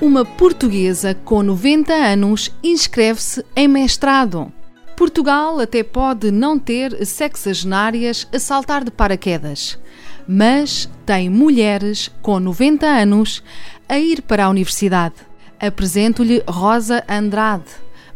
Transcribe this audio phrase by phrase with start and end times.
[0.00, 4.50] Uma portuguesa com 90 anos inscreve-se em mestrado.
[4.96, 9.78] Portugal até pode não ter sexagenárias a saltar de paraquedas,
[10.26, 13.42] mas tem mulheres com 90 anos
[13.86, 15.16] a ir para a universidade.
[15.60, 17.68] Apresento-lhe Rosa Andrade,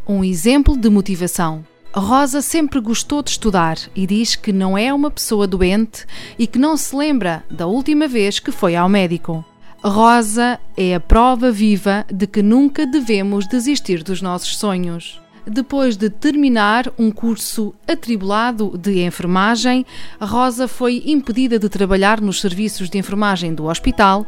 [0.07, 1.63] um exemplo de motivação.
[1.93, 6.57] Rosa sempre gostou de estudar e diz que não é uma pessoa doente e que
[6.57, 9.45] não se lembra da última vez que foi ao médico.
[9.87, 15.21] Rosa é a prova viva de que nunca devemos desistir dos nossos sonhos.
[15.45, 19.85] Depois de terminar um curso atribulado de enfermagem,
[20.19, 24.25] Rosa foi impedida de trabalhar nos serviços de enfermagem do hospital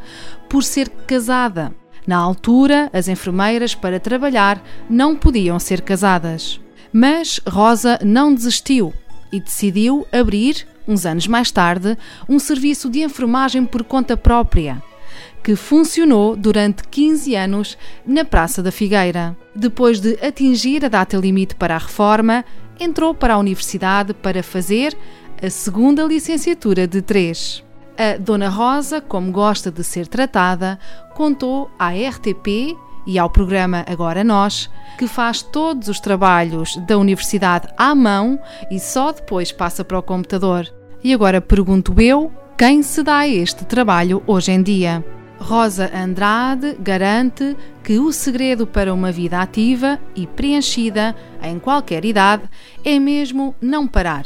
[0.47, 1.73] por ser casada.
[2.05, 6.59] Na altura, as enfermeiras para trabalhar não podiam ser casadas.
[6.94, 8.94] Mas Rosa não desistiu
[9.31, 11.97] e decidiu abrir, uns anos mais tarde,
[12.30, 14.83] um serviço de enfermagem por conta própria
[15.44, 19.36] que funcionou durante 15 anos na Praça da Figueira.
[19.56, 22.44] Depois de atingir a data limite para a reforma,
[22.80, 24.95] entrou para a universidade para fazer
[25.42, 27.64] a segunda licenciatura de três.
[27.98, 30.78] A Dona Rosa, como gosta de ser tratada,
[31.16, 32.76] contou à RTP
[33.08, 38.80] e ao programa Agora Nós, que faz todos os trabalhos da universidade à mão e
[38.80, 40.68] só depois passa para o computador.
[41.04, 45.05] E agora pergunto eu, quem se dá a este trabalho hoje em dia?
[45.39, 52.44] Rosa Andrade garante que o segredo para uma vida ativa e preenchida em qualquer idade
[52.83, 54.26] é mesmo não parar.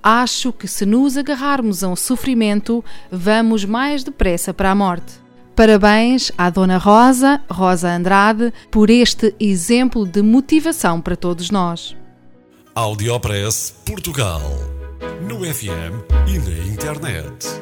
[0.00, 5.14] Acho que se nos agarrarmos a um sofrimento, vamos mais depressa para a morte.
[5.56, 11.96] Parabéns à Dona Rosa, Rosa Andrade, por este exemplo de motivação para todos nós.
[12.76, 14.40] Audiopress Portugal.
[15.28, 17.61] No FM e na internet.